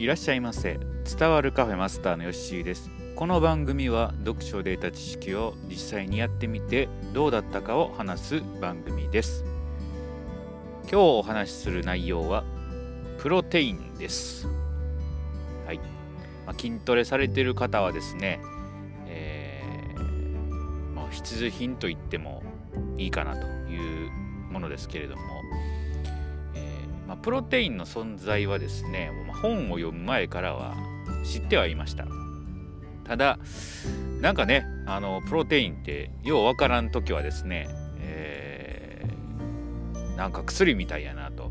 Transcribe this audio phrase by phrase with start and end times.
[0.00, 0.80] いらっしゃいませ。
[1.04, 2.90] 伝わるカフェマスターのヨッシーです。
[3.16, 9.44] この番組は読書データ知識を実際にやってみてどうだったかを話す番組です。
[10.84, 12.44] 今日お話しする内容は
[13.18, 14.48] プロテインです。
[15.66, 15.76] はい、
[16.46, 18.40] まあ、筋トレされている方はですね、
[19.06, 22.42] えーまあ、必需品と言っても
[22.96, 24.10] いいかなという
[24.50, 25.22] ものですけれども
[27.10, 30.76] まあ、プロテインの存在はですね、ま、本を読む前からは
[31.24, 32.06] 知ってはいました。
[33.02, 33.40] ただ
[34.20, 37.66] なんかねあのプロテインってようわからん時はですね、
[37.98, 41.50] えー、なんか薬みたいやなと。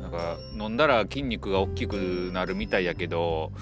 [0.00, 3.52] なんか飲んだら筋肉が大きくなるみたいやけど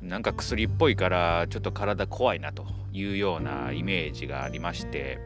[0.00, 5.18] なんか薬っぽいからちょっと体怖いなというようなイメージがありまして、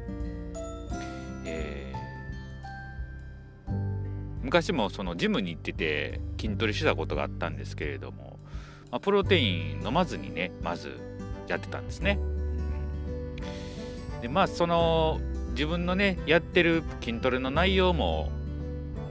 [4.45, 8.39] 昔もそのジムに行ってて筋トレしてたことがあったんですけれども、
[8.91, 11.01] まあ、プロテイン飲まずにねまず
[11.49, 12.19] やってたんですね。
[14.21, 15.19] でまあその
[15.53, 18.31] 自分のねやってる筋トレの内容も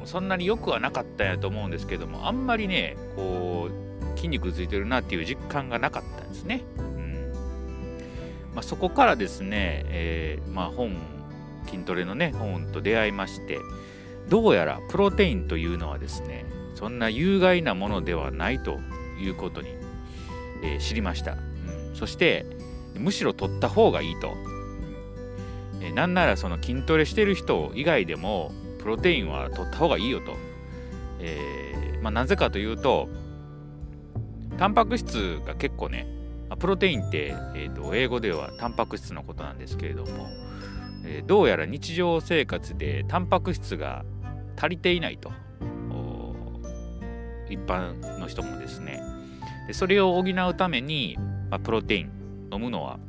[0.06, 6.62] そんなに良くはなかったんやと思うんですけどもあんまりねこう筋肉ついてるなっていう実感がなかったんですね。
[8.54, 10.96] まあ、そこからですね、えー、まあ、本
[11.66, 13.58] 筋トレのね本と出会いまして
[14.30, 18.80] どうやらプロテインというのはですねそんな有害なものではないと
[19.22, 19.70] いうことに、
[20.64, 22.46] えー、知りました、うん、そして
[22.96, 24.34] むしろ取った方がいいと、
[25.82, 30.34] えー、なんならその筋トレしてる人以外でもプロテインは取った方がいいよと、
[31.20, 33.08] えー、まあ、なぜかというと
[34.58, 36.08] タンパク質が結構ね
[36.60, 40.28] プロテインって、えーと英語ではタンパク質のことなんですけれども、
[41.06, 44.06] えー、どうやら日常生活でタンパク質が
[44.56, 45.32] 足りていないと。
[47.50, 49.02] 一般の人もですね。
[49.68, 51.18] でそれを補うために、
[51.50, 53.00] まあ、プロテイン飲むのは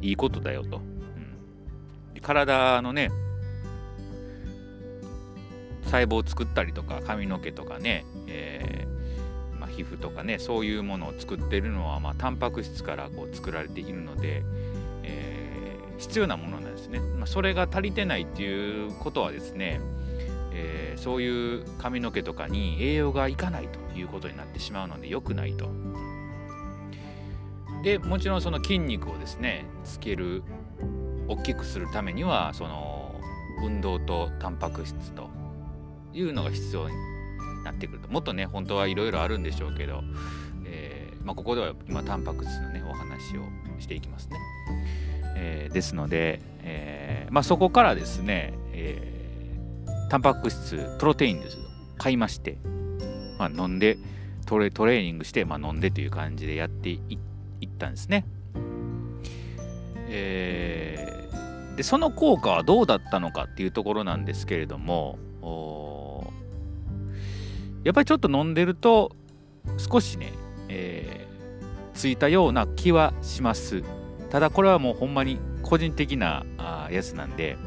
[0.00, 0.80] いいことだよと、う
[2.18, 3.10] ん、体のね
[5.84, 14.44] 細胞を作ったりとか髪の毛とかね、えー、まあ、皮膚とかねそういうものを作ってるのは、まあ、タンパク質からこう作られているので、
[15.02, 19.80] えー、必要なものなんですね、まあ、それが足りてないっていうことはですね
[20.60, 25.70] えー、そういう髪の毛とかに栄養がいかないということになってしまうので良くないと。
[27.84, 30.42] でもちろんその筋肉をですねつける
[31.28, 33.14] 大きくするためにはその
[33.62, 35.28] 運動とタンパク質と
[36.12, 36.96] いうのが必要に
[37.62, 40.02] なってくるともっとね本当はいろいろあるんでしょうけど、
[40.64, 43.42] えー、まあ、ここでは今タンパク質のねお話を
[43.78, 44.38] していきますね。
[45.36, 49.17] えー、ですので、えまあ、そこからですね、え
[50.08, 51.58] タンパク質プロテインです
[51.98, 52.58] 買いまして、
[53.38, 53.98] まあ、飲んで
[54.46, 57.18] トレトレーニングして、まあ、飲んでという感じでやってい
[57.66, 58.24] ったんですね。
[60.10, 65.18] えー、でその効果はどうだったのかっていうところなんですけれども
[67.84, 69.12] やっぱりちょっと飲んでると
[69.76, 70.32] 少しね、
[70.68, 73.82] えー、ついたような気はします
[74.30, 76.46] ただこれはもうほんまに個人的な
[76.90, 77.58] やつなんで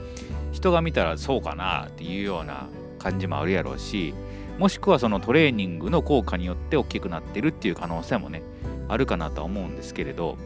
[0.61, 4.13] 人が見たらそうかなっていうような感じもあるやろうし
[4.59, 8.43] もしくはそのトレーニングの効果によって大きくなってるっていう可能性もね
[8.87, 10.37] あるかなとは思うんですけれど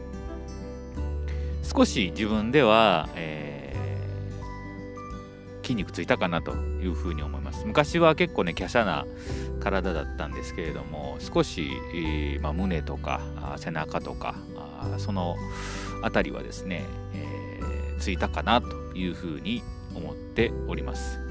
[1.62, 7.66] 少し自分では、えー、筋肉ついたかなというふうに思います。
[7.66, 9.04] 昔は結構ね華奢な
[9.60, 13.20] 体だったんですけれども少し、えー、まあ、胸とか
[13.58, 14.36] 背中とか
[14.96, 15.36] その
[16.02, 16.84] 辺りはですね、
[17.14, 19.62] えー、ついたかなというふうに
[19.96, 21.18] 思っております。
[21.18, 21.26] はい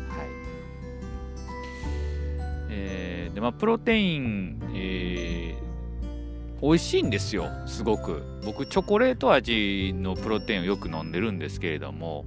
[2.70, 8.24] えー、でまあ、プロテイン、えー、美味しいんですよ、すごく。
[8.44, 12.26] 僕、チョコレート味のプロテインをよく飲んでるんですけれども、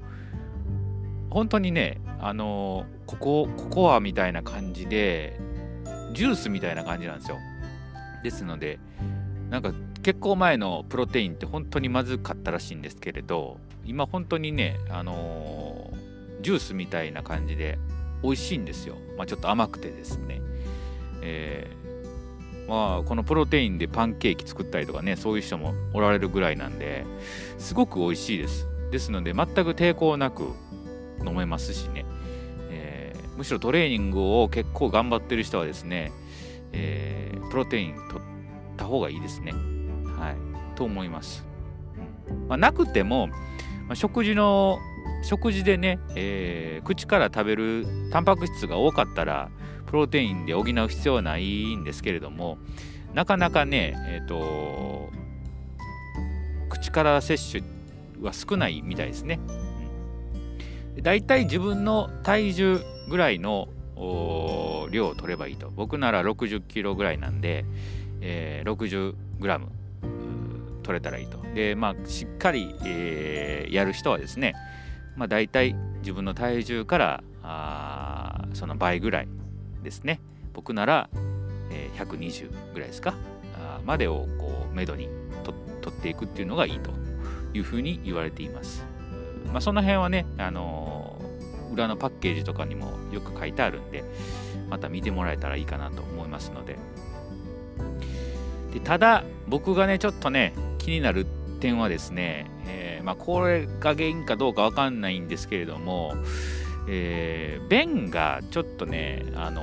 [1.31, 5.38] 本当にね、あのここ、ココアみたいな感じで、
[6.14, 7.37] ジュースみたいな感じなんですよ。
[8.23, 8.79] ですので、
[9.50, 15.78] なんか結構前のプロテインって本当にまずかったらしいんですけれど、今本当にね、あのー
[16.40, 17.79] ジュースみたいな感じで
[18.23, 18.96] 美味しいんですよ。
[19.17, 20.40] まあ、ちょっと甘くてですね。
[21.23, 27.05] えー、まあ、このプロテインでパンケーキ作ったりとかね、そういう人もおられるぐらいなんで、
[27.58, 28.67] すごく美味しいです。
[28.90, 30.52] ですので、全く抵抗なく
[31.25, 32.05] 飲めますしね。
[32.70, 36.12] えー、むしろトレーニングを結構頑張ってる人はですね、
[36.73, 38.23] えー、プロテイン取っ
[38.76, 39.52] た方がいいですね。
[40.17, 40.76] はい。
[40.76, 41.44] と思います。
[42.31, 43.29] うんまあ、なくても、
[43.87, 44.79] まあ、食事の
[45.22, 49.50] 食事でね、えー、口から食べるタンパク質が多かったら
[49.87, 52.58] プロテインで補う必要はないんですけれども
[53.14, 55.10] なかなかねえ、ー、と
[56.69, 57.64] 口から摂取
[58.20, 59.40] は少ないみたいですね。
[61.02, 63.69] だいたい自分の体重ぐらいの
[64.90, 65.70] 量を取ればいいと。
[65.70, 67.64] 僕なら60キロぐらいなんで、
[68.20, 69.69] えー、60グラム
[70.82, 71.38] 取れたらいいと。
[71.55, 74.55] で、まあ、しっかり、えー、やる人はですね、
[75.19, 79.29] まあ、大体自分の体重からあその倍ぐらい
[79.82, 80.20] ですね。
[80.55, 81.11] 僕なら、
[81.70, 83.15] えー、120ぐらいですか。
[83.56, 85.09] あまでをこう、めどに
[85.43, 86.93] と取っていくっていうのがいいと
[87.53, 88.85] いうふうに言われています。
[89.53, 94.05] まあ、その辺はね、あのー、裏のパッケージとかにもよく書いてあるんで、
[94.70, 96.76] また見てもらえたらいいかなと思いますので。
[98.73, 101.26] でただ、僕がね、ちょっとね、気になる
[101.61, 106.15] 点はですね、え、まあ、これが原因かどうかわかんないんですけれども、
[106.89, 109.62] えー、便がちょっとね、あの、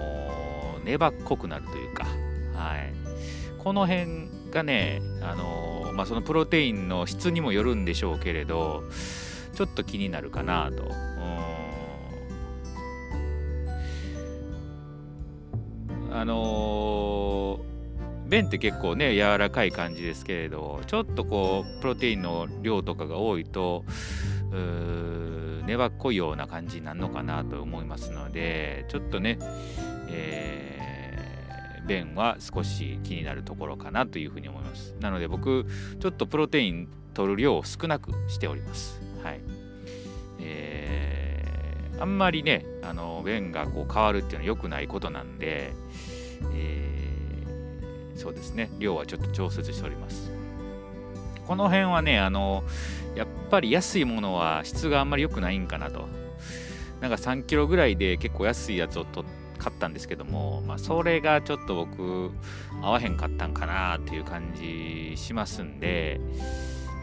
[0.83, 2.05] 粘っこくなるというか、
[2.53, 2.93] はい。
[3.57, 8.83] この辺がね、あのまあ、そのプロテインの質にもよるんでしょうけれど、
[9.53, 10.91] ちょっと気になるかなと。
[16.11, 16.94] あの、
[18.27, 23.85] 便って結構ね柔らかい感じですけれどちょっとこうプロテインの量とかが多いと
[25.65, 29.37] 粘っこいような感じになるのかなと思いますのでちょっとね、
[30.09, 30.75] えー
[31.85, 34.95] 便は少し気になるところかなというふうに思います。
[34.99, 35.65] なので僕、
[35.99, 38.99] ちょっとプロテイン取る量を少なくしております。
[39.23, 39.39] はい。
[40.39, 45.71] えー、あんまりね、あの、便がこう変わるっていうのは良くないことなんで、
[46.53, 46.94] えー、
[48.15, 50.31] そうですね、量はちょっと調節しております。
[51.47, 52.63] この辺はね、あの、
[53.15, 56.07] やっぱり安いものは質があんまり良くないんかなと。
[57.01, 62.31] なんか3キロぐらいで結構安いやつを取って、買ったんですけども、まあ、それがちょっと僕
[62.81, 66.19] 合わへんかったんかなっていう感じしますんで、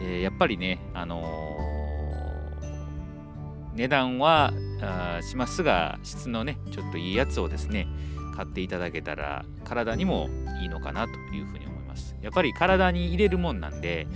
[0.01, 4.53] えー、やっぱりね、あのー、値段は
[5.21, 7.87] しますが質のねちょっといいやつをですね
[8.35, 10.29] 買っていただけたら体にも
[10.61, 12.15] いいのかなというふうに思います。
[12.21, 14.07] やっぱり体に入れるもんなんで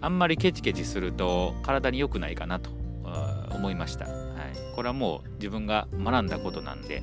[0.00, 2.70] あんまりケチケチすると体に良くないかなと
[3.50, 7.02] 思いました、はい、これはもう自分が学んだことなんで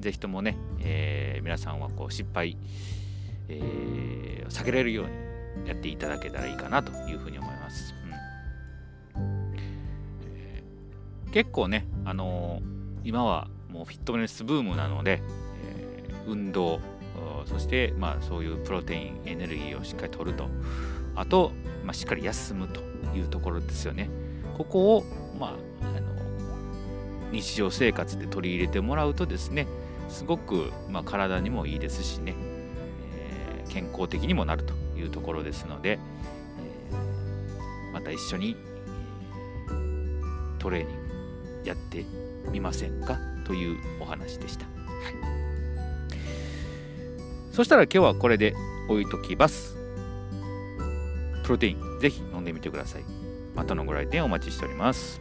[0.00, 2.56] ぜひともね、えー、皆さんはこう失敗、
[3.48, 5.06] えー、避けられるよう
[5.62, 7.94] にやっていただけたらいいかなというふうに思います。
[9.16, 9.54] うん。
[10.24, 15.22] えー、結構ね、あのー、今はもうフィットネスブームなので、
[15.64, 16.80] えー、運動、
[17.46, 20.48] そして、まあ、そういうプロテイン、エネルギーをしっかりとると、
[21.14, 21.52] あと、
[21.84, 22.80] まあ、しっかり休むと
[23.14, 24.08] いうところですよね。
[24.56, 25.04] ここを、
[25.38, 25.48] ま
[25.82, 26.08] あ、あの
[27.32, 29.66] 日常生活で取り入れてもらうとですね、
[30.08, 32.34] すごく、まあ、体にもいいですしね、
[33.14, 35.98] えー、健康的にもなるというところですので、
[36.90, 38.56] えー、また一緒に
[40.58, 40.96] トレーニン
[41.62, 42.04] グやって
[42.50, 43.18] みませんか？
[43.44, 44.64] というお話でした。
[44.66, 44.74] はい、
[47.52, 48.54] そしたら今日はこれで
[48.88, 49.76] 置いときます。
[51.44, 53.04] プロテイン、ぜひ飲んでみてください。
[53.54, 55.20] またのご来店お待ちしております。